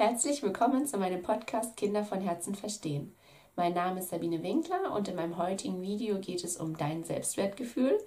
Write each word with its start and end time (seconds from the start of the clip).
Herzlich 0.00 0.42
willkommen 0.42 0.86
zu 0.86 0.96
meinem 0.96 1.20
Podcast 1.20 1.76
Kinder 1.76 2.04
von 2.04 2.22
Herzen 2.22 2.54
verstehen. 2.54 3.14
Mein 3.54 3.74
Name 3.74 4.00
ist 4.00 4.08
Sabine 4.08 4.42
Winkler 4.42 4.94
und 4.94 5.08
in 5.08 5.14
meinem 5.14 5.36
heutigen 5.36 5.82
Video 5.82 6.18
geht 6.18 6.42
es 6.42 6.56
um 6.56 6.74
dein 6.74 7.04
Selbstwertgefühl, 7.04 7.98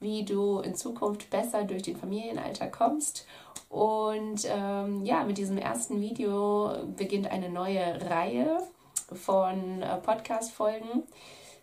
wie 0.00 0.24
du 0.24 0.60
in 0.60 0.74
Zukunft 0.74 1.28
besser 1.28 1.64
durch 1.64 1.82
den 1.82 1.98
Familienalltag 1.98 2.72
kommst. 2.72 3.26
Und 3.68 4.48
ähm, 4.48 5.04
ja, 5.04 5.22
mit 5.24 5.36
diesem 5.36 5.58
ersten 5.58 6.00
Video 6.00 6.72
beginnt 6.96 7.30
eine 7.30 7.50
neue 7.50 8.00
Reihe 8.08 8.56
von 9.12 9.82
äh, 9.82 9.98
Podcast-Folgen. 9.98 11.02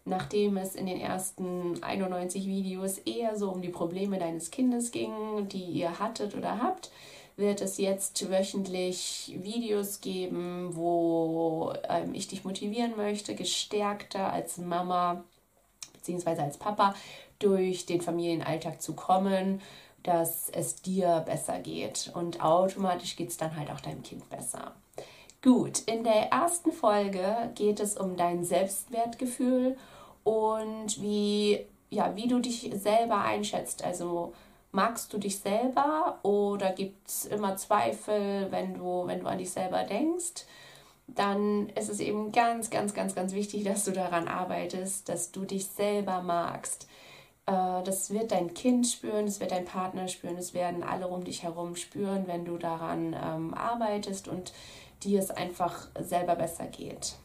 Nachdem 0.05 0.57
es 0.57 0.75
in 0.75 0.85
den 0.85 1.01
ersten 1.01 1.81
91 1.81 2.45
Videos 2.45 2.99
eher 2.99 3.35
so 3.35 3.49
um 3.49 3.63
die 3.63 3.69
Probleme 3.69 4.19
deines 4.19 4.51
Kindes 4.51 4.91
ging, 4.91 5.47
die 5.47 5.63
ihr 5.63 5.97
hattet 5.97 6.35
oder 6.35 6.61
habt, 6.61 6.91
wird 7.35 7.61
es 7.61 7.77
jetzt 7.77 8.29
wöchentlich 8.29 9.37
Videos 9.41 10.01
geben, 10.01 10.75
wo 10.75 11.73
ähm, 11.89 12.13
ich 12.13 12.27
dich 12.27 12.43
motivieren 12.43 12.95
möchte, 12.97 13.35
gestärkter 13.35 14.31
als 14.31 14.57
Mama 14.57 15.23
bzw. 15.93 16.41
als 16.41 16.57
Papa 16.57 16.95
durch 17.39 17.85
den 17.85 18.01
Familienalltag 18.01 18.81
zu 18.81 18.93
kommen, 18.93 19.61
dass 20.03 20.49
es 20.49 20.81
dir 20.81 21.23
besser 21.25 21.59
geht. 21.59 22.11
Und 22.13 22.43
automatisch 22.43 23.15
geht 23.15 23.29
es 23.29 23.37
dann 23.37 23.55
halt 23.55 23.71
auch 23.71 23.81
deinem 23.81 24.03
Kind 24.03 24.29
besser. 24.29 24.73
Gut, 25.43 25.79
in 25.87 26.03
der 26.03 26.31
ersten 26.31 26.71
Folge 26.71 27.51
geht 27.55 27.79
es 27.79 27.97
um 27.97 28.15
dein 28.15 28.43
Selbstwertgefühl 28.43 29.75
und 30.23 31.01
wie, 31.01 31.65
ja, 31.89 32.15
wie 32.15 32.27
du 32.27 32.39
dich 32.39 32.69
selber 32.75 33.21
einschätzt. 33.21 33.83
Also 33.83 34.33
magst 34.71 35.11
du 35.13 35.17
dich 35.17 35.39
selber 35.39 36.19
oder 36.23 36.71
gibt 36.71 37.07
es 37.07 37.25
immer 37.25 37.55
Zweifel, 37.57 38.51
wenn 38.51 38.73
du, 38.75 39.05
wenn 39.05 39.19
du 39.19 39.27
an 39.27 39.37
dich 39.37 39.51
selber 39.51 39.83
denkst? 39.83 40.45
Dann 41.07 41.69
ist 41.69 41.89
es 41.89 41.99
eben 41.99 42.31
ganz, 42.31 42.69
ganz, 42.69 42.93
ganz, 42.93 43.15
ganz 43.15 43.33
wichtig, 43.33 43.63
dass 43.63 43.83
du 43.83 43.91
daran 43.91 44.27
arbeitest, 44.27 45.09
dass 45.09 45.31
du 45.31 45.43
dich 45.43 45.67
selber 45.67 46.21
magst. 46.21 46.87
Äh, 47.45 47.83
das 47.83 48.11
wird 48.11 48.31
dein 48.31 48.53
Kind 48.53 48.87
spüren, 48.87 49.25
das 49.25 49.39
wird 49.39 49.51
dein 49.51 49.65
Partner 49.65 50.07
spüren, 50.07 50.37
es 50.37 50.53
werden 50.53 50.83
alle 50.83 51.07
um 51.07 51.23
dich 51.23 51.43
herum 51.43 51.75
spüren, 51.75 52.27
wenn 52.27 52.45
du 52.45 52.57
daran 52.57 53.13
ähm, 53.13 53.53
arbeitest 53.53 54.27
und 54.27 54.53
dir 55.03 55.19
es 55.19 55.31
einfach 55.31 55.87
selber 55.99 56.35
besser 56.35 56.67
geht. 56.67 57.15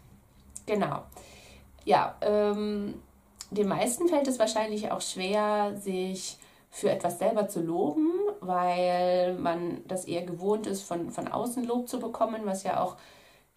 Genau. 0.67 1.03
Ja, 1.85 2.17
ähm, 2.23 2.95
den 3.51 3.69
meisten 3.69 4.09
fällt 4.09 4.27
es 4.27 4.41
wahrscheinlich 4.41 4.91
auch 4.91 5.01
schwer, 5.01 5.77
sich 5.77 6.39
für 6.71 6.91
etwas 6.91 7.19
selber 7.19 7.49
zu 7.49 7.61
loben, 7.61 8.11
weil 8.41 9.35
man 9.35 9.83
das 9.87 10.05
eher 10.05 10.23
gewohnt 10.23 10.67
ist, 10.67 10.83
von, 10.83 11.11
von 11.11 11.29
außen 11.29 11.65
Lob 11.65 11.89
zu 11.89 11.99
bekommen, 11.99 12.43
was 12.45 12.63
ja 12.65 12.83
auch 12.83 12.97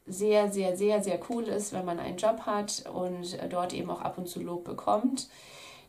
sehr, 0.06 0.52
sehr, 0.52 0.76
sehr, 0.76 1.04
sehr 1.04 1.20
cool 1.30 1.44
ist, 1.44 1.74
wenn 1.74 1.86
man 1.86 2.00
einen 2.00 2.18
Job 2.18 2.42
hat 2.42 2.86
und 2.92 3.38
dort 3.50 3.74
eben 3.74 3.90
auch 3.92 4.02
ab 4.02 4.18
und 4.18 4.28
zu 4.28 4.42
Lob 4.42 4.64
bekommt. 4.64 5.30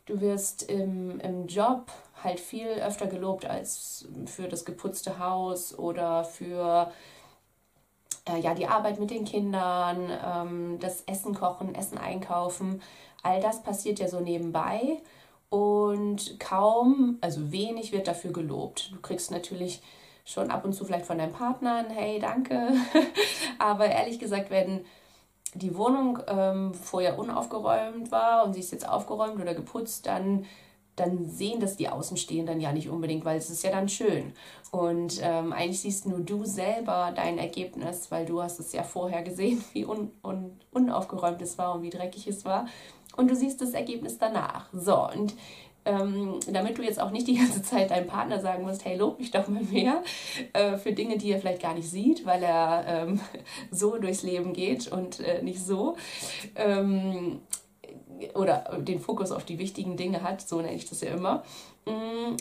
Du 0.05 0.19
wirst 0.21 0.69
im, 0.69 1.19
im 1.19 1.47
Job 1.47 1.91
halt 2.23 2.39
viel 2.39 2.67
öfter 2.67 3.07
gelobt 3.07 3.45
als 3.45 4.07
für 4.25 4.47
das 4.47 4.65
geputzte 4.65 5.19
Haus 5.19 5.77
oder 5.77 6.23
für 6.23 6.91
äh, 8.27 8.39
ja, 8.39 8.53
die 8.53 8.67
Arbeit 8.67 8.99
mit 8.99 9.11
den 9.11 9.25
Kindern, 9.25 10.11
ähm, 10.23 10.79
das 10.79 11.03
Essen 11.03 11.33
kochen, 11.33 11.73
Essen 11.75 11.97
einkaufen. 11.97 12.81
All 13.23 13.41
das 13.41 13.63
passiert 13.63 13.99
ja 13.99 14.07
so 14.07 14.19
nebenbei 14.19 15.01
und 15.51 16.39
kaum, 16.39 17.17
also 17.19 17.51
wenig 17.51 17.91
wird 17.91 18.07
dafür 18.07 18.31
gelobt. 18.31 18.89
Du 18.93 19.01
kriegst 19.01 19.31
natürlich 19.31 19.81
schon 20.23 20.49
ab 20.49 20.63
und 20.63 20.71
zu 20.71 20.85
vielleicht 20.85 21.05
von 21.05 21.17
deinem 21.17 21.33
Partner 21.33 21.75
ein 21.75 21.89
Hey, 21.89 22.19
danke. 22.19 22.69
Aber 23.59 23.85
ehrlich 23.87 24.17
gesagt, 24.17 24.49
wenn 24.49 24.85
die 25.53 25.75
Wohnung 25.75 26.19
ähm, 26.27 26.73
vorher 26.73 27.19
unaufgeräumt 27.19 28.13
war 28.13 28.45
und 28.45 28.53
sie 28.53 28.61
ist 28.61 28.71
jetzt 28.71 28.87
aufgeräumt 28.87 29.41
oder 29.41 29.53
geputzt, 29.53 30.05
dann, 30.05 30.45
dann 30.95 31.29
sehen 31.29 31.59
das 31.59 31.75
die 31.75 31.89
Außenstehenden 31.89 32.61
ja 32.61 32.71
nicht 32.71 32.87
unbedingt, 32.87 33.25
weil 33.25 33.37
es 33.37 33.49
ist 33.49 33.65
ja 33.65 33.71
dann 33.71 33.89
schön. 33.89 34.31
Und 34.71 35.19
ähm, 35.21 35.51
eigentlich 35.51 35.81
siehst 35.81 36.05
nur 36.05 36.19
du 36.21 36.45
selber 36.45 37.11
dein 37.13 37.37
Ergebnis, 37.37 38.09
weil 38.09 38.25
du 38.25 38.41
hast 38.41 38.61
es 38.61 38.71
ja 38.71 38.83
vorher 38.83 39.21
gesehen, 39.21 39.61
wie 39.73 39.83
un, 39.83 40.11
un, 40.23 40.57
unaufgeräumt 40.71 41.41
es 41.41 41.57
war 41.57 41.75
und 41.75 41.81
wie 41.81 41.89
dreckig 41.89 42.25
es 42.27 42.45
war 42.45 42.67
und 43.17 43.29
du 43.29 43.35
siehst 43.35 43.61
das 43.61 43.71
Ergebnis 43.71 44.17
danach. 44.17 44.67
So, 44.73 45.07
und 45.09 45.33
ähm, 45.83 46.39
damit 46.47 46.77
du 46.77 46.83
jetzt 46.83 47.01
auch 47.01 47.11
nicht 47.11 47.27
die 47.27 47.37
ganze 47.37 47.61
Zeit 47.63 47.91
deinem 47.91 48.07
Partner 48.07 48.39
sagen 48.39 48.63
musst, 48.63 48.85
hey, 48.85 48.97
lob 48.97 49.19
mich 49.19 49.31
doch 49.31 49.47
mal 49.47 49.63
mehr 49.63 50.03
äh, 50.53 50.77
für 50.77 50.93
Dinge, 50.93 51.17
die 51.17 51.31
er 51.31 51.39
vielleicht 51.39 51.61
gar 51.61 51.73
nicht 51.73 51.89
sieht, 51.89 52.25
weil 52.25 52.43
er 52.43 52.85
ähm, 52.87 53.19
so 53.71 53.97
durchs 53.97 54.23
Leben 54.23 54.53
geht 54.53 54.91
und 54.91 55.19
äh, 55.19 55.41
nicht 55.41 55.59
so. 55.59 55.97
Ähm, 56.55 57.41
oder 58.35 58.77
den 58.79 58.99
Fokus 58.99 59.31
auf 59.31 59.45
die 59.45 59.57
wichtigen 59.57 59.97
Dinge 59.97 60.21
hat, 60.21 60.41
so 60.41 60.61
nenne 60.61 60.75
ich 60.75 60.87
das 60.87 61.01
ja 61.01 61.09
immer. 61.09 61.43
Mm, 61.85 62.37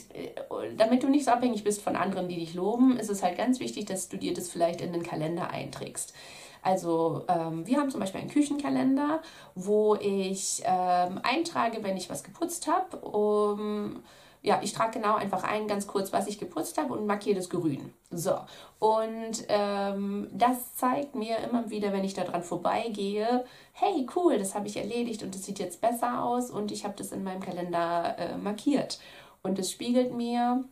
damit 0.77 1.03
du 1.03 1.09
nicht 1.09 1.25
so 1.25 1.31
abhängig 1.31 1.65
bist 1.65 1.81
von 1.81 1.97
anderen, 1.97 2.29
die 2.29 2.37
dich 2.37 2.53
loben, 2.53 2.99
ist 2.99 3.09
es 3.09 3.23
halt 3.23 3.39
ganz 3.39 3.61
wichtig, 3.61 3.87
dass 3.87 4.11
du 4.11 4.19
dir 4.19 4.35
das 4.35 4.51
vielleicht 4.51 4.83
in 4.83 4.93
den 4.93 5.03
Kalender 5.03 5.49
einträgst. 5.49 6.13
Also 6.63 7.25
ähm, 7.29 7.67
wir 7.67 7.79
haben 7.79 7.91
zum 7.91 8.01
Beispiel 8.01 8.21
einen 8.21 8.31
Küchenkalender, 8.31 9.21
wo 9.55 9.95
ich 9.97 10.63
ähm, 10.65 11.21
eintrage, 11.23 11.83
wenn 11.83 11.97
ich 11.97 12.11
was 12.11 12.23
geputzt 12.23 12.67
habe. 12.67 12.97
Um, 12.99 14.03
ja, 14.43 14.61
ich 14.63 14.73
trage 14.73 14.99
genau 14.99 15.17
einfach 15.17 15.45
ein, 15.45 15.69
ganz 15.69 15.87
kurz, 15.87 16.13
was 16.13 16.27
ich 16.27 16.39
geputzt 16.39 16.79
habe 16.79 16.95
und 16.95 17.07
markiere 17.07 17.37
das 17.37 17.51
grün. 17.51 17.93
So, 18.11 18.37
und 18.79 19.45
ähm, 19.49 20.29
das 20.33 20.75
zeigt 20.77 21.15
mir 21.15 21.37
immer 21.39 21.69
wieder, 21.69 21.93
wenn 21.93 22.05
ich 22.05 22.15
daran 22.15 22.43
vorbeigehe, 22.43 23.45
hey, 23.73 24.07
cool, 24.17 24.39
das 24.39 24.55
habe 24.55 24.67
ich 24.67 24.79
erledigt 24.79 25.23
und 25.23 25.35
es 25.35 25.45
sieht 25.45 25.59
jetzt 25.59 25.83
besser 25.83 26.25
aus 26.25 26.51
und 26.51 26.73
ich 26.73 26.85
habe 26.85 26.95
das 26.97 27.13
in 27.13 27.23
meinem 27.23 27.41
Kalender 27.41 28.17
äh, 28.19 28.37
markiert. 28.39 28.99
Und 29.43 29.59
es 29.59 29.71
spiegelt 29.71 30.15
mir 30.15 30.65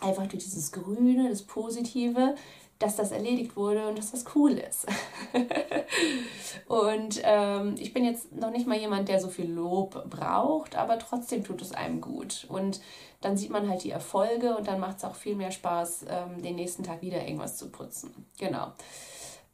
einfach 0.00 0.26
durch 0.26 0.44
dieses 0.44 0.72
Grüne, 0.72 1.30
das 1.30 1.42
Positive, 1.42 2.34
dass 2.78 2.96
das 2.96 3.10
erledigt 3.10 3.56
wurde 3.56 3.88
und 3.88 3.98
dass 3.98 4.10
das 4.10 4.24
cool 4.34 4.52
ist. 4.52 4.86
und 6.68 7.20
ähm, 7.24 7.74
ich 7.78 7.94
bin 7.94 8.04
jetzt 8.04 8.34
noch 8.34 8.50
nicht 8.50 8.66
mal 8.66 8.78
jemand, 8.78 9.08
der 9.08 9.20
so 9.20 9.28
viel 9.28 9.50
Lob 9.50 10.08
braucht, 10.10 10.76
aber 10.76 10.98
trotzdem 10.98 11.42
tut 11.42 11.62
es 11.62 11.72
einem 11.72 12.00
gut. 12.00 12.46
Und 12.48 12.80
dann 13.20 13.36
sieht 13.36 13.50
man 13.50 13.68
halt 13.68 13.84
die 13.84 13.90
Erfolge 13.90 14.56
und 14.56 14.68
dann 14.68 14.80
macht 14.80 14.98
es 14.98 15.04
auch 15.04 15.14
viel 15.14 15.36
mehr 15.36 15.50
Spaß, 15.50 16.06
ähm, 16.08 16.42
den 16.42 16.56
nächsten 16.56 16.82
Tag 16.82 17.02
wieder 17.02 17.22
irgendwas 17.22 17.56
zu 17.56 17.70
putzen. 17.70 18.26
Genau. 18.38 18.72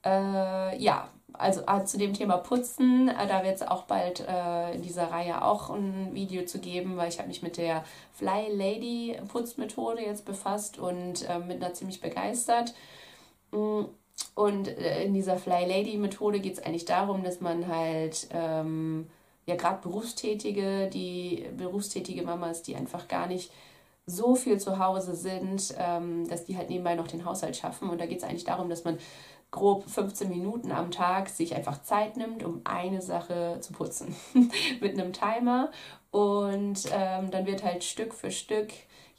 Äh, 0.04 0.82
ja, 0.82 1.08
also 1.32 1.62
äh, 1.66 1.84
zu 1.84 1.98
dem 1.98 2.12
Thema 2.12 2.38
Putzen, 2.38 3.08
äh, 3.08 3.26
da 3.26 3.44
wird 3.44 3.56
es 3.56 3.62
auch 3.62 3.84
bald 3.84 4.20
äh, 4.20 4.74
in 4.74 4.82
dieser 4.82 5.10
Reihe 5.10 5.44
auch 5.44 5.70
ein 5.70 6.10
Video 6.12 6.44
zu 6.44 6.58
geben, 6.58 6.96
weil 6.96 7.08
ich 7.08 7.18
habe 7.18 7.28
mich 7.28 7.42
mit 7.42 7.56
der 7.56 7.84
Fly 8.12 8.48
Lady 8.52 9.16
Putzmethode 9.28 10.02
jetzt 10.02 10.24
befasst 10.24 10.78
und 10.78 11.28
äh, 11.28 11.38
bin 11.46 11.60
da 11.60 11.72
ziemlich 11.72 12.00
begeistert. 12.00 12.74
Und 13.52 14.68
äh, 14.68 15.04
in 15.04 15.14
dieser 15.14 15.36
Fly 15.36 15.66
Lady 15.66 15.96
Methode 15.96 16.40
geht 16.40 16.54
es 16.54 16.62
eigentlich 16.62 16.84
darum, 16.84 17.22
dass 17.22 17.40
man 17.40 17.68
halt 17.68 18.28
ähm, 18.32 19.06
ja 19.46 19.56
gerade 19.56 19.80
Berufstätige, 19.82 20.88
die 20.88 21.46
berufstätige 21.56 22.22
Mamas, 22.22 22.62
die 22.62 22.76
einfach 22.76 23.08
gar 23.08 23.26
nicht 23.26 23.52
so 24.06 24.34
viel 24.34 24.58
zu 24.58 24.78
Hause 24.78 25.14
sind, 25.14 25.74
ähm, 25.78 26.28
dass 26.28 26.44
die 26.44 26.56
halt 26.56 26.70
nebenbei 26.70 26.94
noch 26.94 27.06
den 27.06 27.24
Haushalt 27.24 27.56
schaffen. 27.56 27.88
Und 27.88 28.00
da 28.00 28.06
geht 28.06 28.18
es 28.18 28.24
eigentlich 28.24 28.44
darum, 28.44 28.68
dass 28.68 28.84
man 28.84 28.98
grob 29.50 29.88
15 29.88 30.28
Minuten 30.28 30.72
am 30.72 30.90
Tag 30.90 31.28
sich 31.28 31.54
einfach 31.54 31.82
Zeit 31.82 32.16
nimmt, 32.16 32.42
um 32.42 32.62
eine 32.64 33.02
Sache 33.02 33.58
zu 33.60 33.72
putzen. 33.72 34.16
Mit 34.80 34.98
einem 34.98 35.12
Timer. 35.12 35.70
Und 36.10 36.84
ähm, 36.92 37.30
dann 37.30 37.46
wird 37.46 37.62
halt 37.62 37.84
Stück 37.84 38.14
für 38.14 38.30
Stück 38.30 38.70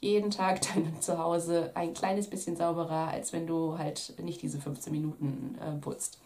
jeden 0.04 0.30
Tag 0.30 0.60
dein 0.74 1.00
Zuhause 1.00 1.72
ein 1.74 1.94
kleines 1.94 2.28
bisschen 2.28 2.56
sauberer, 2.56 3.08
als 3.08 3.32
wenn 3.32 3.46
du 3.46 3.78
halt 3.78 4.14
nicht 4.22 4.42
diese 4.42 4.60
15 4.60 4.92
Minuten 4.92 5.58
äh, 5.60 5.76
putzt. 5.80 6.18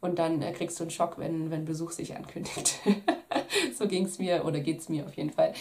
Und 0.00 0.18
dann 0.18 0.42
äh, 0.42 0.52
kriegst 0.52 0.78
du 0.80 0.84
einen 0.84 0.90
Schock, 0.90 1.18
wenn, 1.18 1.50
wenn 1.50 1.64
Besuch 1.64 1.92
sich 1.92 2.16
ankündigt. 2.16 2.80
so 3.78 3.86
ging 3.86 4.04
es 4.04 4.18
mir 4.18 4.44
oder 4.44 4.58
geht 4.58 4.80
es 4.80 4.88
mir 4.88 5.06
auf 5.06 5.14
jeden 5.14 5.30
Fall. 5.30 5.54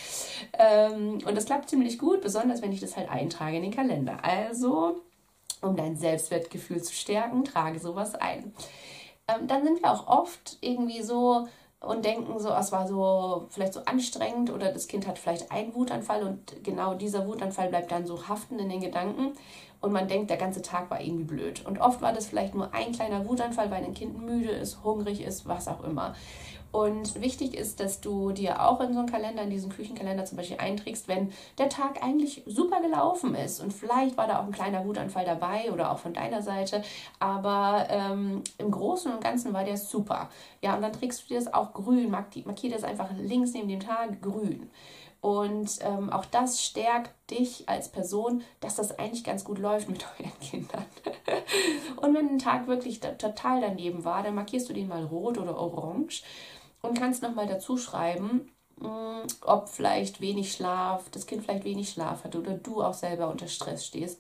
Ähm, 0.58 1.20
und 1.26 1.38
das 1.38 1.46
klappt 1.46 1.70
ziemlich 1.70 2.00
gut, 2.00 2.22
besonders 2.22 2.62
wenn 2.64 2.72
ich 2.72 2.80
das 2.80 2.98
halt 2.98 3.10
eintrage 3.10 3.58
in 3.58 3.62
den 3.62 3.74
Kalender. 3.74 4.18
Also, 4.24 5.00
um 5.62 5.76
dein 5.76 5.96
Selbstwertgefühl 5.96 6.82
zu 6.82 6.94
stärken, 6.94 7.44
trage 7.44 7.80
sowas 7.80 8.16
ein. 8.16 8.52
Ähm, 9.28 9.48
dann 9.48 9.64
sind 9.64 9.84
wir 9.84 9.92
auch 9.92 10.08
oft 10.08 10.58
irgendwie 10.62 11.04
so, 11.04 11.48
und 11.82 12.06
denken 12.06 12.40
so, 12.40 12.50
es 12.50 12.72
war 12.72 12.88
so 12.88 13.48
vielleicht 13.50 13.74
so 13.74 13.82
anstrengend 13.86 14.52
oder 14.52 14.72
das 14.72 14.88
Kind 14.88 15.08
hat 15.08 15.18
vielleicht 15.18 15.52
einen 15.52 15.74
Wutanfall 15.74 16.24
und 16.24 16.64
genau 16.64 16.94
dieser 16.94 17.28
Wutanfall 17.28 17.70
bleibt 17.70 17.92
dann 17.92 18.06
so 18.06 18.28
haften 18.28 18.60
in 18.60 18.70
den 18.70 18.82
Gedanken 18.82 19.34
und 19.82 19.92
man 19.92 20.08
denkt, 20.08 20.30
der 20.30 20.38
ganze 20.38 20.62
Tag 20.62 20.90
war 20.90 21.02
irgendwie 21.02 21.24
blöd. 21.24 21.66
Und 21.66 21.82
oft 21.82 22.02
war 22.02 22.14
das 22.14 22.28
vielleicht 22.28 22.56
nur 22.56 22.74
ein 22.74 22.92
kleiner 22.92 23.28
Wutanfall, 23.28 23.72
weil 23.72 23.84
ein 23.84 23.94
Kind 23.94 24.22
müde 24.22 24.52
ist, 24.52 24.84
hungrig 24.84 25.22
ist, 25.22 25.48
was 25.48 25.68
auch 25.68 25.84
immer. 25.84 26.14
Und 26.72 27.20
wichtig 27.20 27.54
ist, 27.54 27.82
dass 27.82 28.00
du 28.00 28.32
dir 28.32 28.62
auch 28.62 28.80
in 28.80 28.94
so 28.94 29.00
einen 29.00 29.12
Kalender, 29.12 29.44
in 29.44 29.50
diesen 29.50 29.70
Küchenkalender 29.70 30.24
zum 30.24 30.38
Beispiel 30.38 30.58
einträgst, 30.58 31.10
wenn 31.10 31.32
der 31.58 31.68
Tag 31.68 32.02
eigentlich 32.02 32.44
super 32.46 32.82
gelaufen 32.82 33.36
ist 33.36 33.60
und 33.60 33.74
vielleicht 33.74 34.16
war 34.16 34.28
da 34.28 34.40
auch 34.40 34.46
ein 34.46 34.54
kleiner 34.54 34.86
Wutanfall 34.86 35.26
dabei 35.26 35.70
oder 35.74 35.92
auch 35.92 35.98
von 35.98 36.14
deiner 36.14 36.42
Seite, 36.42 36.82
aber 37.20 37.88
ähm, 37.90 38.42
im 38.58 38.72
Großen 38.72 39.12
und 39.12 39.22
Ganzen 39.22 39.52
war 39.52 39.66
der 39.66 39.76
super. 39.76 40.30
Ja, 40.62 40.76
und 40.76 40.82
dann 40.82 40.94
trägst 40.94 41.24
du 41.24 41.28
dir 41.34 41.40
das 41.40 41.54
auch 41.54 41.74
grün, 41.74 42.10
markier 42.10 42.72
das 42.72 42.86
einfach 42.86 43.10
links 43.18 43.52
neben 43.52 43.68
dem 43.68 43.82
Tag 43.82 44.22
grün. 44.22 44.70
Und 45.22 45.78
ähm, 45.82 46.10
auch 46.10 46.26
das 46.26 46.64
stärkt 46.64 47.14
dich 47.30 47.70
als 47.70 47.90
Person, 47.90 48.44
dass 48.60 48.76
das 48.76 48.98
eigentlich 48.98 49.24
ganz 49.24 49.44
gut 49.44 49.60
läuft 49.60 49.88
mit 49.88 50.04
euren 50.20 50.40
Kindern. 50.40 50.86
und 51.98 52.16
wenn 52.16 52.28
ein 52.28 52.40
Tag 52.40 52.68
wirklich 52.68 53.00
total 53.00 53.62
daneben 53.62 54.04
war, 54.04 54.24
dann 54.24 54.36
markierst 54.36 54.68
du 54.68 54.74
den 54.74 54.88
mal 54.88 55.06
rot 55.06 55.38
oder 55.38 55.58
orange 55.58 56.24
und 56.82 56.98
kannst 56.98 57.22
nochmal 57.22 57.46
dazu 57.46 57.78
schreiben, 57.78 58.52
mm, 58.78 59.28
ob 59.46 59.70
vielleicht 59.70 60.22
wenig 60.22 60.52
Schlaf, 60.52 61.08
das 61.12 61.28
Kind 61.28 61.44
vielleicht 61.44 61.66
wenig 61.66 61.92
Schlaf 61.92 62.24
hat 62.24 62.36
oder 62.36 62.56
du 62.56 62.82
auch 62.82 62.96
selber 62.96 63.30
unter 63.30 63.48
Stress 63.48 63.86
stehst. 63.86 64.20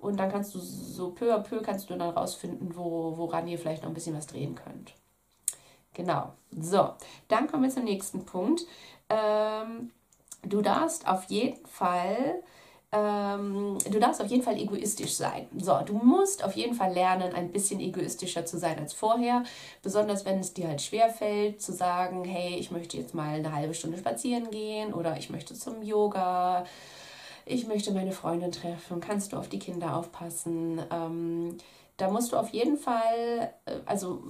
Und 0.00 0.16
dann 0.16 0.32
kannst 0.32 0.54
du 0.54 0.58
so 0.58 1.10
peu 1.10 1.32
à 1.32 1.38
peu 1.38 1.60
kannst 1.62 1.90
du 1.90 1.96
dann 1.96 2.10
rausfinden, 2.10 2.74
wo, 2.74 3.16
woran 3.18 3.46
ihr 3.46 3.58
vielleicht 3.58 3.82
noch 3.82 3.90
ein 3.90 3.94
bisschen 3.94 4.16
was 4.16 4.26
drehen 4.26 4.56
könnt. 4.56 4.94
Genau. 5.94 6.32
So, 6.50 6.94
dann 7.28 7.46
kommen 7.46 7.64
wir 7.64 7.70
zum 7.70 7.84
nächsten 7.84 8.24
Punkt. 8.24 8.62
Ähm, 9.10 9.90
du 10.42 10.62
darfst 10.62 11.06
auf 11.08 11.24
jeden 11.24 11.64
Fall 11.66 12.42
ähm, 12.92 13.78
du 13.88 14.00
darfst 14.00 14.20
auf 14.20 14.28
jeden 14.28 14.42
Fall 14.42 14.58
egoistisch 14.58 15.14
sein. 15.14 15.46
So, 15.56 15.78
du 15.86 15.94
musst 15.94 16.42
auf 16.42 16.54
jeden 16.56 16.74
Fall 16.74 16.92
lernen, 16.92 17.32
ein 17.34 17.52
bisschen 17.52 17.78
egoistischer 17.78 18.44
zu 18.46 18.58
sein 18.58 18.78
als 18.80 18.92
vorher. 18.92 19.44
Besonders 19.82 20.24
wenn 20.24 20.40
es 20.40 20.54
dir 20.54 20.66
halt 20.68 20.82
schwerfällt, 20.82 21.62
zu 21.62 21.72
sagen, 21.72 22.24
hey, 22.24 22.56
ich 22.56 22.72
möchte 22.72 22.96
jetzt 22.96 23.14
mal 23.14 23.36
eine 23.36 23.54
halbe 23.54 23.74
Stunde 23.74 23.98
spazieren 23.98 24.50
gehen 24.50 24.92
oder 24.92 25.16
ich 25.16 25.30
möchte 25.30 25.54
zum 25.54 25.82
Yoga, 25.82 26.64
ich 27.46 27.66
möchte 27.68 27.92
meine 27.92 28.12
Freundin 28.12 28.50
treffen, 28.50 29.00
kannst 29.00 29.32
du 29.32 29.36
auf 29.36 29.48
die 29.48 29.60
Kinder 29.60 29.96
aufpassen. 29.96 30.80
Ähm, 30.90 31.58
da 31.96 32.10
musst 32.10 32.32
du 32.32 32.36
auf 32.36 32.48
jeden 32.48 32.76
Fall, 32.76 33.54
äh, 33.66 33.76
also 33.86 34.20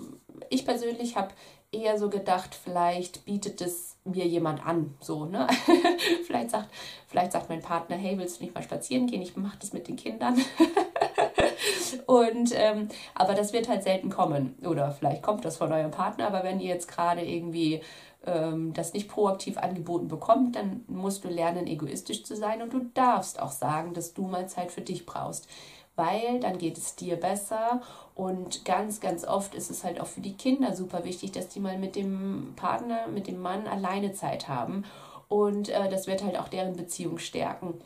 ich 0.51 0.67
persönlich 0.67 1.17
habe 1.17 1.31
eher 1.73 1.99
so 1.99 2.11
gedacht, 2.11 2.55
vielleicht 2.55 3.25
bietet 3.25 3.61
es 3.63 3.97
mir 4.11 4.27
jemand 4.27 4.67
an, 4.67 4.95
so, 5.01 5.25
ne? 5.25 5.47
vielleicht, 6.27 6.51
sagt, 6.51 6.69
vielleicht 7.07 7.33
sagt 7.33 7.49
mein 7.49 7.63
Partner, 7.63 7.97
hey, 7.97 8.19
willst 8.19 8.41
du 8.41 8.45
nicht 8.45 8.55
mal 8.55 8.63
spazieren 8.63 9.07
gehen? 9.07 9.23
Ich 9.23 9.37
mache 9.37 9.59
das 9.59 9.73
mit 9.73 9.89
den 9.89 9.97
Kindern. 9.97 10.39
Und, 12.07 12.53
ähm, 12.55 12.89
aber 13.15 13.35
das 13.35 13.53
wird 13.53 13.69
halt 13.69 13.83
selten 13.83 14.11
kommen. 14.11 14.57
Oder 14.65 14.93
vielleicht 14.93 15.23
kommt 15.23 15.45
das 15.45 15.57
von 15.57 15.73
eurem 15.73 15.91
Partner, 15.91 16.27
aber 16.27 16.45
wenn 16.45 16.61
ihr 16.61 16.69
jetzt 16.69 16.89
gerade 16.89 17.23
irgendwie 17.23 17.81
ähm, 18.27 18.73
das 18.73 18.93
nicht 18.93 19.09
proaktiv 19.09 19.59
angeboten 19.59 20.09
bekommt, 20.09 20.57
dann 20.57 20.85
musst 20.89 21.25
du 21.25 21.29
lernen, 21.29 21.67
egoistisch 21.67 22.25
zu 22.25 22.37
sein 22.37 22.63
und 22.63 22.73
du 22.73 22.81
darfst 22.95 23.41
auch 23.41 23.53
sagen, 23.53 23.95
dass 23.95 24.15
du 24.15 24.27
mal 24.27 24.49
Zeit 24.49 24.73
für 24.73 24.83
dich 24.83 25.07
brauchst 25.07 25.49
weil 25.97 26.41
dann 26.41 26.59
geht 26.59 26.79
es 26.79 26.97
dir 26.97 27.17
besser 27.17 27.81
und 28.15 28.65
ganz, 28.65 29.01
ganz 29.01 29.25
oft 29.25 29.55
ist 29.55 29.71
es 29.71 29.85
halt 29.85 30.01
auch 30.01 30.07
für 30.07 30.21
die 30.21 30.37
Kinder 30.37 30.75
super 30.75 31.05
wichtig, 31.05 31.33
dass 31.33 31.49
die 31.49 31.61
mal 31.61 31.79
mit 31.79 31.97
dem 31.97 32.55
Partner, 32.57 33.07
mit 33.09 33.27
dem 33.27 33.41
Mann 33.41 33.67
alleine 33.67 34.13
Zeit 34.13 34.49
haben 34.49 34.85
und 35.29 35.69
äh, 35.69 35.89
das 35.89 36.07
wird 36.07 36.23
halt 36.25 36.39
auch 36.39 36.49
deren 36.49 36.77
Beziehung 36.77 37.19
stärken. 37.19 37.81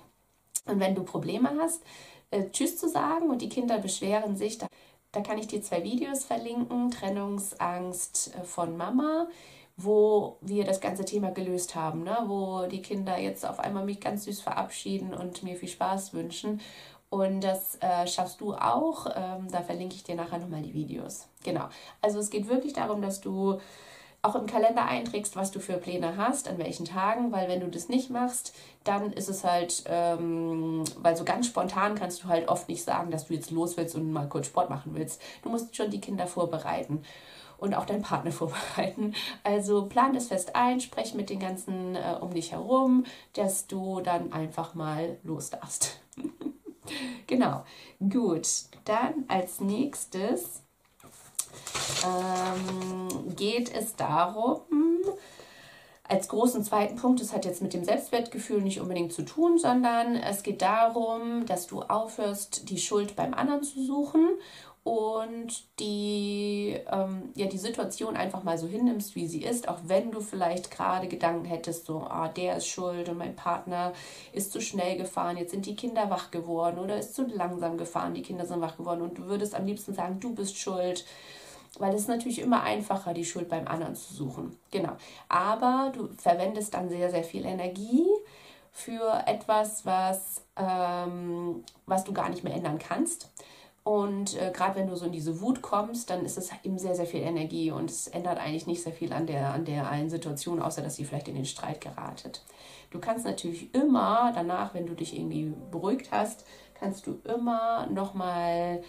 Und 0.66 0.80
wenn 0.80 0.94
du 0.94 1.02
Probleme 1.02 1.50
hast, 1.60 1.82
äh, 2.30 2.44
Tschüss 2.50 2.78
zu 2.78 2.88
sagen 2.88 3.30
und 3.30 3.42
die 3.42 3.48
Kinder 3.48 3.78
beschweren 3.78 4.36
sich, 4.36 4.58
da, 4.58 4.66
da 5.12 5.20
kann 5.20 5.38
ich 5.38 5.46
dir 5.46 5.62
zwei 5.62 5.84
Videos 5.84 6.24
verlinken, 6.24 6.90
Trennungsangst 6.90 8.34
äh, 8.34 8.44
von 8.44 8.76
Mama 8.76 9.28
wo 9.76 10.38
wir 10.40 10.64
das 10.64 10.80
ganze 10.80 11.04
Thema 11.04 11.30
gelöst 11.30 11.74
haben, 11.74 12.04
ne? 12.04 12.16
wo 12.26 12.66
die 12.66 12.82
Kinder 12.82 13.18
jetzt 13.18 13.44
auf 13.44 13.58
einmal 13.58 13.84
mich 13.84 14.00
ganz 14.00 14.24
süß 14.24 14.40
verabschieden 14.40 15.12
und 15.12 15.42
mir 15.42 15.56
viel 15.56 15.68
Spaß 15.68 16.14
wünschen. 16.14 16.60
Und 17.14 17.43
das 17.43 17.78
äh, 17.81 18.08
schaffst 18.08 18.40
du 18.40 18.55
auch. 18.55 19.06
Ähm, 19.06 19.46
da 19.49 19.62
verlinke 19.62 19.94
ich 19.94 20.02
dir 20.02 20.16
nachher 20.16 20.38
nochmal 20.38 20.62
die 20.62 20.75
Videos. 20.75 21.28
Genau. 21.44 21.69
Also 22.02 22.19
es 22.19 22.28
geht 22.28 22.49
wirklich 22.49 22.72
darum, 22.72 23.00
dass 23.02 23.20
du 23.20 23.61
auch 24.22 24.34
im 24.34 24.46
Kalender 24.46 24.84
einträgst, 24.84 25.37
was 25.37 25.52
du 25.52 25.61
für 25.61 25.75
Pläne 25.75 26.16
hast, 26.16 26.49
an 26.49 26.58
welchen 26.58 26.87
Tagen, 26.87 27.31
weil 27.31 27.49
wenn 27.49 27.61
du 27.61 27.69
das 27.69 27.88
nicht 27.88 28.11
machst, 28.11 28.52
dann 28.82 29.12
ist 29.12 29.28
es 29.28 29.44
halt, 29.44 29.84
ähm, 29.87 30.82
weil 30.99 31.16
so 31.16 31.25
ganz 31.25 31.46
spontan 31.46 31.94
kannst 31.94 32.25
du 32.25 32.28
halt 32.28 32.49
oft 32.49 32.69
nicht 32.69 32.82
sagen, 32.82 33.12
dass 33.12 33.28
du 33.28 33.34
jetzt 33.34 33.52
los 33.52 33.76
willst 33.76 33.94
und 33.94 34.11
mal 34.11 34.28
kurz 34.28 34.49
Sport 34.49 34.69
machen 34.69 34.96
willst. 34.96 35.22
Du 35.43 35.50
musst 35.50 35.76
schon 35.76 35.90
die 35.90 36.00
Kinder 36.00 36.26
vorbereiten 36.26 37.05
und 37.58 37.75
auch 37.75 37.87
deinen 37.87 38.02
Partner 38.02 38.32
vorbereiten. 38.32 39.14
Also 39.44 39.87
plan 39.87 40.14
das 40.14 40.26
fest 40.26 40.56
ein, 40.56 40.81
sprech 40.81 41.14
mit 41.14 41.31
den 41.31 41.38
ganzen 41.38 41.94
äh, 41.94 42.16
um 42.20 42.34
dich 42.34 42.50
herum, 42.50 43.05
dass 43.34 43.69
du 43.69 44.00
dann 44.00 44.32
einfach 44.32 44.75
mal 44.75 45.16
los 45.22 45.50
darfst. 45.50 46.00
Genau, 47.26 47.64
gut. 48.00 48.46
Dann 48.84 49.25
als 49.28 49.60
nächstes 49.60 50.62
ähm, 52.04 53.34
geht 53.34 53.75
es 53.75 53.96
darum, 53.96 54.60
als 56.06 56.28
großen 56.28 56.62
zweiten 56.62 56.96
Punkt, 56.96 57.20
das 57.20 57.32
hat 57.32 57.44
jetzt 57.46 57.62
mit 57.62 57.72
dem 57.72 57.84
Selbstwertgefühl 57.84 58.60
nicht 58.60 58.80
unbedingt 58.80 59.12
zu 59.12 59.22
tun, 59.22 59.58
sondern 59.58 60.16
es 60.16 60.42
geht 60.42 60.60
darum, 60.60 61.46
dass 61.46 61.66
du 61.66 61.80
aufhörst, 61.80 62.68
die 62.68 62.78
Schuld 62.78 63.16
beim 63.16 63.32
anderen 63.32 63.62
zu 63.62 63.82
suchen 63.82 64.28
und 64.84 65.64
die, 65.80 66.78
ähm, 66.92 67.30
ja, 67.34 67.46
die 67.46 67.56
Situation 67.56 68.16
einfach 68.16 68.42
mal 68.42 68.58
so 68.58 68.66
hinnimmst, 68.66 69.14
wie 69.14 69.26
sie 69.26 69.42
ist, 69.42 69.66
auch 69.66 69.78
wenn 69.86 70.10
du 70.10 70.20
vielleicht 70.20 70.70
gerade 70.70 71.08
Gedanken 71.08 71.46
hättest, 71.46 71.86
so, 71.86 72.00
ah, 72.00 72.28
der 72.28 72.58
ist 72.58 72.66
schuld 72.66 73.08
und 73.08 73.16
mein 73.16 73.34
Partner 73.34 73.94
ist 74.34 74.52
zu 74.52 74.60
schnell 74.60 74.98
gefahren, 74.98 75.38
jetzt 75.38 75.52
sind 75.52 75.64
die 75.64 75.74
Kinder 75.74 76.10
wach 76.10 76.30
geworden 76.30 76.78
oder 76.80 76.98
ist 76.98 77.14
zu 77.14 77.22
langsam 77.26 77.78
gefahren, 77.78 78.12
die 78.12 78.20
Kinder 78.20 78.44
sind 78.44 78.60
wach 78.60 78.76
geworden 78.76 79.00
und 79.00 79.16
du 79.16 79.24
würdest 79.24 79.54
am 79.54 79.64
liebsten 79.64 79.94
sagen, 79.94 80.20
du 80.20 80.34
bist 80.34 80.58
schuld, 80.58 81.06
weil 81.79 81.94
es 81.94 82.03
ist 82.03 82.09
natürlich 82.09 82.41
immer 82.41 82.62
einfacher, 82.62 83.15
die 83.15 83.25
Schuld 83.25 83.49
beim 83.49 83.67
anderen 83.67 83.94
zu 83.94 84.15
suchen. 84.15 84.59
Genau. 84.71 84.93
Aber 85.29 85.93
du 85.94 86.09
verwendest 86.19 86.75
dann 86.75 86.88
sehr, 86.88 87.11
sehr 87.11 87.25
viel 87.25 87.44
Energie 87.44 88.06
für 88.73 89.23
etwas, 89.26 89.87
was, 89.87 90.43
ähm, 90.56 91.65
was 91.87 92.05
du 92.05 92.12
gar 92.12 92.29
nicht 92.29 92.44
mehr 92.44 92.55
ändern 92.55 92.79
kannst 92.79 93.29
und 93.85 94.41
äh, 94.41 94.50
gerade 94.50 94.76
wenn 94.76 94.88
du 94.88 94.97
so 94.97 95.05
in 95.05 95.12
diese 95.12 95.43
Wut 95.43 95.61
kommst, 95.61 96.09
dann 96.09 96.25
ist 96.25 96.38
es 96.38 96.50
eben 96.65 96.79
sehr, 96.79 96.94
sehr 96.94 97.05
viel 97.05 97.21
Energie 97.21 97.71
und 97.71 97.91
es 97.91 98.09
ändert 98.09 98.38
eigentlich 98.38 98.67
nicht 98.67 98.82
sehr 98.82 98.94
viel 98.94 99.12
an 99.12 99.26
der, 99.26 99.53
an 99.53 99.67
der 99.67 99.88
einen 99.91 100.09
Situation, 100.09 100.62
außer 100.62 100.81
dass 100.81 100.97
sie 100.97 101.05
vielleicht 101.05 101.29
in 101.29 101.35
den 101.35 101.44
Streit 101.44 101.82
geratet. 101.82 102.43
Du 102.91 102.99
kannst 102.99 103.26
natürlich 103.26 103.75
immer 103.75 104.32
danach, 104.35 104.73
wenn 104.73 104.87
du 104.87 104.94
dich 104.94 105.15
irgendwie 105.15 105.53
beruhigt 105.71 106.11
hast, 106.12 106.47
kannst 106.81 107.07
du 107.07 107.19
immer 107.25 107.87
nochmal 107.88 108.83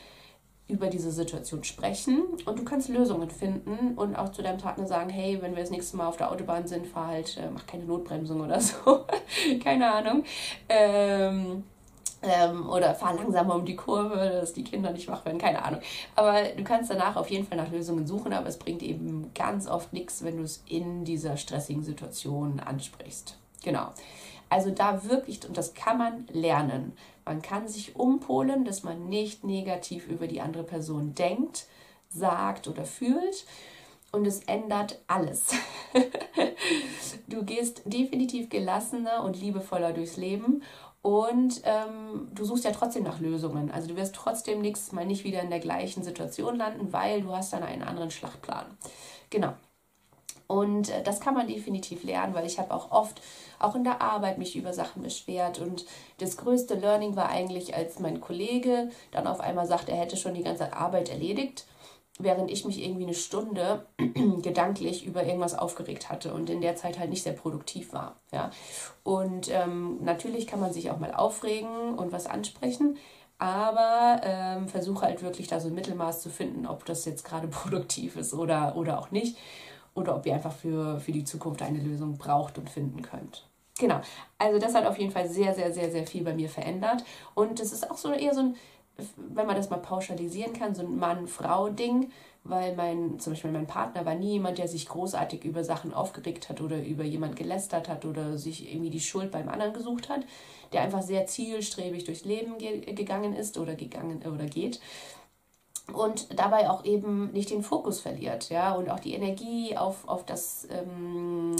über 0.68 0.88
diese 0.88 1.12
Situation 1.12 1.64
sprechen 1.64 2.24
und 2.46 2.58
du 2.58 2.64
kannst 2.64 2.90
Lösungen 2.90 3.30
finden 3.30 3.94
und 3.96 4.16
auch 4.16 4.30
zu 4.30 4.42
deinem 4.42 4.58
Partner 4.58 4.88
sagen, 4.88 5.10
hey, 5.10 5.40
wenn 5.42 5.56
wir 5.56 5.62
das 5.62 5.70
nächste 5.70 5.96
Mal 5.98 6.08
auf 6.08 6.18
der 6.18 6.32
Autobahn 6.32 6.68
sind, 6.68 6.88
fahr 6.88 7.08
halt, 7.08 7.38
äh, 7.38 7.50
mach 7.54 7.68
keine 7.68 7.86
Notbremsung 7.86 8.42
oder 8.42 8.60
so. 8.62 9.06
keine 9.64 9.92
Ahnung. 9.92 10.24
Ähm, 10.68 11.64
ähm, 12.24 12.68
oder 12.70 12.96
fahr 12.96 13.14
langsamer 13.14 13.56
um 13.56 13.66
die 13.66 13.76
Kurve, 13.76 14.16
dass 14.16 14.54
die 14.54 14.64
Kinder 14.64 14.92
nicht 14.92 15.08
wach 15.08 15.24
werden, 15.26 15.38
keine 15.38 15.64
Ahnung. 15.64 15.82
Aber 16.16 16.44
du 16.44 16.64
kannst 16.64 16.90
danach 16.90 17.16
auf 17.16 17.30
jeden 17.30 17.46
Fall 17.46 17.58
nach 17.58 17.72
Lösungen 17.72 18.08
suchen, 18.08 18.34
aber 18.34 18.48
es 18.48 18.58
bringt 18.58 18.82
eben 18.82 19.32
ganz 19.36 19.68
oft 19.68 19.94
nichts, 19.94 20.24
wenn 20.24 20.38
du 20.38 20.44
es 20.44 20.64
in 20.68 21.06
dieser 21.06 21.38
stressigen 21.38 21.84
Situation 21.84 22.60
ansprichst. 22.60 23.38
Genau. 23.64 23.90
Also 24.50 24.72
da 24.72 25.04
wirklich, 25.04 25.48
und 25.48 25.58
das 25.58 25.74
kann 25.74 25.98
man 25.98 26.28
lernen. 26.32 26.94
Man 27.26 27.42
kann 27.42 27.68
sich 27.68 27.96
umpolen, 27.96 28.66
dass 28.66 28.84
man 28.84 29.10
nicht 29.10 29.44
negativ 29.44 30.08
über 30.08 30.28
die 30.28 30.42
andere 30.42 30.64
Person 30.64 31.16
denkt, 31.16 31.66
sagt 32.10 32.68
oder 32.68 32.86
fühlt. 32.86 33.46
Und 34.12 34.26
es 34.26 34.44
ändert 34.44 35.00
alles. 35.08 35.54
du 37.28 37.44
gehst 37.44 37.82
definitiv 37.86 38.50
gelassener 38.50 39.24
und 39.24 39.40
liebevoller 39.40 39.92
durchs 39.92 40.16
Leben 40.16 40.62
und 41.06 41.62
ähm, 41.66 42.30
du 42.34 42.46
suchst 42.46 42.64
ja 42.64 42.72
trotzdem 42.72 43.04
nach 43.04 43.20
Lösungen. 43.20 43.70
Also 43.70 43.90
du 43.90 43.96
wirst 43.96 44.16
trotzdem 44.16 44.62
nächstes 44.62 44.92
Mal 44.92 45.06
nicht 45.06 45.24
wieder 45.24 45.40
in 45.42 45.52
der 45.52 45.60
gleichen 45.60 46.02
Situation 46.02 46.56
landen, 46.56 46.94
weil 46.94 47.22
du 47.22 47.32
hast 47.32 47.54
dann 47.54 47.62
einen 47.62 47.84
anderen 47.84 48.10
Schlachtplan. 48.10 48.66
Genau. 49.30 49.54
Und 50.48 50.90
äh, 50.90 51.04
das 51.04 51.20
kann 51.20 51.34
man 51.34 51.48
definitiv 51.48 52.04
lernen, 52.04 52.34
weil 52.34 52.46
ich 52.46 52.60
habe 52.60 52.74
auch 52.74 52.92
oft, 52.92 53.22
auch 53.60 53.76
in 53.76 53.84
der 53.84 54.02
Arbeit, 54.02 54.38
mich 54.38 54.56
über 54.56 54.74
Sachen 54.74 55.02
beschwert. 55.02 55.60
Und 55.60 55.86
das 56.20 56.38
größte 56.38 56.76
Learning 56.76 57.16
war 57.16 57.30
eigentlich, 57.30 57.76
als 57.76 58.00
mein 58.00 58.22
Kollege 58.22 58.90
dann 59.12 59.28
auf 59.28 59.40
einmal 59.40 59.68
sagt, 59.68 59.90
er 59.90 59.98
hätte 59.98 60.18
schon 60.18 60.34
die 60.34 60.44
ganze 60.44 60.74
Arbeit 60.74 61.10
erledigt 61.10 61.66
während 62.18 62.50
ich 62.50 62.66
mich 62.66 62.84
irgendwie 62.84 63.04
eine 63.04 63.14
Stunde 63.14 63.86
gedanklich 64.42 65.06
über 65.06 65.26
irgendwas 65.26 65.58
aufgeregt 65.58 66.10
hatte 66.10 66.34
und 66.34 66.50
in 66.50 66.62
der 66.62 66.76
Zeit 66.76 66.98
halt 66.98 67.10
nicht 67.10 67.24
sehr 67.24 67.34
produktiv 67.34 67.94
war. 67.94 68.16
Ja. 68.32 68.52
Und 69.04 69.50
ähm, 69.52 70.00
natürlich 70.02 70.48
kann 70.48 70.60
man 70.60 70.72
sich 70.72 70.92
auch 70.92 71.00
mal 71.00 71.14
aufregen 71.14 71.96
und 71.96 72.12
was 72.12 72.26
ansprechen, 72.26 72.98
aber 73.38 74.22
ähm, 74.24 74.70
versuche 74.70 75.06
halt 75.06 75.22
wirklich 75.22 75.48
da 75.48 75.60
so 75.60 75.68
ein 75.68 75.76
Mittelmaß 75.76 76.22
zu 76.22 76.30
finden, 76.30 76.66
ob 76.66 76.86
das 76.86 77.04
jetzt 77.06 77.26
gerade 77.26 77.48
produktiv 77.50 78.16
ist 78.16 78.34
oder, 78.34 78.76
oder 78.78 79.00
auch 79.00 79.12
nicht. 79.12 79.38
Oder 79.96 80.16
ob 80.16 80.26
ihr 80.26 80.36
einfach 80.36 80.54
für, 80.54 81.00
für 81.00 81.12
die 81.12 81.24
Zukunft 81.24 81.62
eine 81.64 81.80
Lösung 81.80 82.18
braucht 82.18 82.58
und 82.60 82.70
finden 82.70 83.02
könnt. 83.02 83.48
Genau, 83.78 84.00
also 84.38 84.60
das 84.60 84.74
hat 84.74 84.86
auf 84.86 84.98
jeden 85.00 85.12
Fall 85.12 85.28
sehr, 85.28 85.54
sehr, 85.54 85.74
sehr, 85.74 85.92
sehr 85.92 86.06
viel 86.06 86.24
bei 86.24 86.34
mir 86.34 86.48
verändert. 86.48 87.04
Und 87.34 87.60
es 87.60 87.74
ist 87.74 87.90
auch 87.90 87.98
so 87.98 88.12
eher 88.12 88.34
so 88.34 88.42
ein, 88.42 88.56
wenn 89.18 89.48
man 89.48 89.56
das 89.56 89.70
mal 89.70 89.78
pauschalisieren 89.78 90.54
kann, 90.54 90.76
so 90.76 90.84
ein 90.84 90.98
Mann-Frau-Ding, 90.98 92.12
weil 92.46 92.76
mein, 92.76 93.20
zum 93.20 93.34
Beispiel 93.34 93.52
mein 93.52 93.68
Partner 93.68 94.06
war 94.06 94.16
nie 94.16 94.34
jemand, 94.34 94.60
der 94.60 94.68
sich 94.68 94.88
großartig 94.88 95.44
über 95.44 95.64
Sachen 95.64 95.94
aufgeregt 95.94 96.48
hat 96.48 96.62
oder 96.62 96.82
über 96.82 97.04
jemand 97.04 97.36
gelästert 97.36 97.90
hat 97.90 98.06
oder 98.06 98.38
sich 98.38 98.72
irgendwie 98.72 98.92
die 98.92 99.02
Schuld 99.02 99.32
beim 99.32 99.50
anderen 99.50 99.74
gesucht 99.74 100.10
hat, 100.10 100.22
der 100.72 100.82
einfach 100.82 101.02
sehr 101.02 101.26
zielstrebig 101.26 102.06
durchs 102.06 102.24
Leben 102.24 102.58
ge 102.58 102.94
gegangen 102.94 103.34
ist 103.34 103.58
oder 103.58 103.76
gegangen 103.76 104.22
oder 104.26 104.46
geht 104.46 104.80
und 105.94 106.40
dabei 106.40 106.70
auch 106.70 106.84
eben 106.86 107.32
nicht 107.32 107.50
den 107.50 107.64
Fokus 107.64 108.00
verliert, 108.00 108.50
ja, 108.50 108.74
und 108.74 108.90
auch 108.90 109.00
die 109.00 109.14
Energie 109.14 109.78
auf, 109.78 110.08
auf 110.08 110.26
das 110.26 110.68
ähm, 110.72 111.56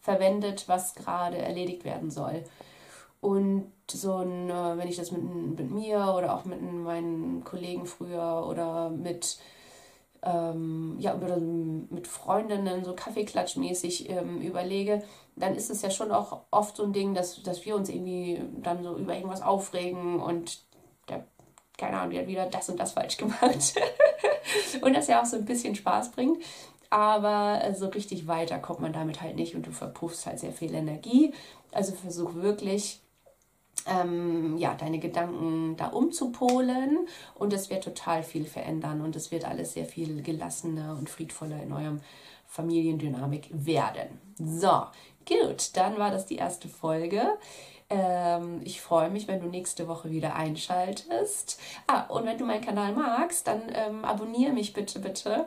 verwendet, 0.00 0.68
was 0.68 0.94
gerade 0.94 1.38
erledigt 1.38 1.84
werden 1.84 2.10
soll. 2.10 2.44
Und 3.20 3.72
so 3.90 4.16
ein, 4.16 4.48
äh, 4.50 4.78
wenn 4.78 4.88
ich 4.88 4.96
das 4.96 5.10
mit, 5.10 5.22
mit 5.22 5.70
mir 5.70 6.14
oder 6.16 6.34
auch 6.34 6.44
mit 6.44 6.60
meinen 6.62 7.42
Kollegen 7.44 7.86
früher 7.86 8.46
oder 8.48 8.90
mit 8.90 9.38
ähm, 10.22 10.96
ja, 10.98 11.14
mit 11.14 12.06
Freundinnen 12.06 12.84
so 12.84 12.94
Kaffeeklatschmäßig 12.94 14.10
ähm, 14.10 14.40
überlege, 14.40 15.02
dann 15.36 15.54
ist 15.54 15.70
es 15.70 15.82
ja 15.82 15.90
schon 15.90 16.10
auch 16.10 16.40
oft 16.50 16.76
so 16.76 16.82
ein 16.82 16.92
Ding, 16.92 17.14
dass, 17.14 17.42
dass 17.42 17.64
wir 17.64 17.76
uns 17.76 17.88
irgendwie 17.88 18.42
dann 18.60 18.82
so 18.82 18.96
über 18.96 19.14
irgendwas 19.14 19.42
aufregen 19.42 20.20
und 20.20 20.60
keine 21.78 21.98
Ahnung, 21.98 22.10
die 22.10 22.18
hat 22.18 22.26
wieder 22.26 22.46
das 22.46 22.68
und 22.68 22.78
das 22.78 22.92
falsch 22.92 23.16
gemacht. 23.16 23.74
und 24.82 24.94
das 24.94 25.06
ja 25.06 25.22
auch 25.22 25.26
so 25.26 25.36
ein 25.36 25.44
bisschen 25.44 25.74
Spaß 25.74 26.10
bringt. 26.10 26.42
Aber 26.90 27.62
so 27.74 27.88
richtig 27.88 28.26
weiter 28.26 28.58
kommt 28.58 28.80
man 28.80 28.92
damit 28.92 29.20
halt 29.20 29.36
nicht 29.36 29.54
und 29.54 29.66
du 29.66 29.72
verpuffst 29.72 30.26
halt 30.26 30.40
sehr 30.40 30.52
viel 30.52 30.74
Energie. 30.74 31.32
Also 31.72 31.92
versuch 31.92 32.34
wirklich 32.34 33.00
ähm, 33.86 34.56
ja, 34.56 34.74
deine 34.74 34.98
Gedanken 34.98 35.76
da 35.76 35.88
umzupolen 35.88 37.06
und 37.34 37.52
es 37.52 37.70
wird 37.70 37.84
total 37.84 38.22
viel 38.22 38.44
verändern 38.44 39.00
und 39.00 39.16
es 39.16 39.30
wird 39.30 39.44
alles 39.44 39.74
sehr 39.74 39.84
viel 39.84 40.22
gelassener 40.22 40.96
und 40.98 41.08
friedvoller 41.08 41.62
in 41.62 41.72
eurem 41.72 42.00
Familiendynamik 42.46 43.48
werden. 43.52 44.18
So, 44.38 44.82
gut, 45.26 45.76
dann 45.76 45.98
war 45.98 46.10
das 46.10 46.26
die 46.26 46.36
erste 46.36 46.68
Folge. 46.68 47.22
Ähm, 47.90 48.60
ich 48.64 48.80
freue 48.80 49.08
mich, 49.08 49.28
wenn 49.28 49.40
du 49.40 49.46
nächste 49.46 49.88
Woche 49.88 50.10
wieder 50.10 50.34
einschaltest. 50.34 51.58
Ah, 51.86 52.02
und 52.08 52.26
wenn 52.26 52.36
du 52.36 52.44
meinen 52.44 52.64
Kanal 52.64 52.92
magst, 52.92 53.46
dann 53.46 53.62
ähm, 53.72 54.04
abonniere 54.04 54.52
mich 54.52 54.74
bitte, 54.74 54.98
bitte. 54.98 55.46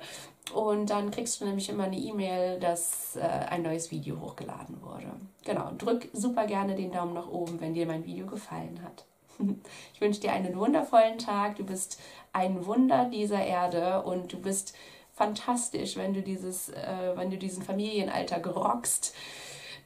Und 0.54 0.90
dann 0.90 1.12
kriegst 1.12 1.40
du 1.40 1.46
nämlich 1.46 1.70
immer 1.70 1.84
eine 1.84 1.98
E-Mail, 1.98 2.60
dass 2.60 3.16
äh, 3.16 3.22
ein 3.22 3.62
neues 3.62 3.92
Video 3.92 4.20
hochgeladen 4.20 4.82
wurde. 4.82 5.12
Genau, 5.46 5.72
drück 5.78 6.10
super 6.14 6.46
gerne 6.48 6.76
den 6.76 6.92
Daumen 6.92 7.14
nach 7.14 7.30
oben, 7.30 7.62
wenn 7.62 7.74
dir 7.74 7.86
mein 7.86 8.06
Video 8.06 8.26
gefallen 8.26 8.82
hat. 8.84 9.06
Ich 9.94 10.02
wünsche 10.02 10.22
dir 10.22 10.34
einen 10.34 10.58
wundervollen 10.58 11.20
Tag. 11.20 11.58
Du 11.58 11.64
bist 11.64 12.00
ein 12.34 12.66
Wunder 12.66 13.06
dieser 13.06 13.44
Erde 13.44 14.02
und 14.02 14.34
du 14.34 14.40
bist 14.40 14.76
fantastisch, 15.14 15.96
wenn 15.96 16.14
du 16.16 16.24
dieses, 16.24 16.70
äh, 16.70 17.12
wenn 17.16 17.30
du 17.30 17.38
diesen 17.38 17.62
Familienalltag 17.62 18.48
rockst. 18.48 19.14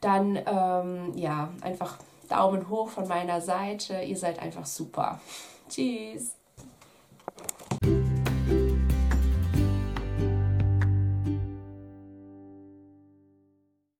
Dann 0.00 0.38
ähm, 0.46 1.12
ja, 1.16 1.50
einfach 1.60 1.98
Daumen 2.26 2.68
hoch 2.68 2.88
von 2.88 3.08
meiner 3.08 3.40
Seite. 3.40 4.02
Ihr 4.02 4.16
seid 4.16 4.38
einfach 4.38 4.66
super. 4.66 5.20
Tschüss. 5.68 6.36